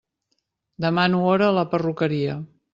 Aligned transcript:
Demano 0.85 1.21
hora 1.29 1.53
a 1.53 1.57
la 1.61 1.69
perruqueria. 1.77 2.43